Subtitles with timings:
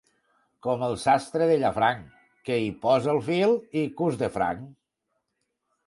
[0.67, 2.09] Com el sastre de Llafranc,
[2.49, 4.69] que hi posa el fil i cus de franc.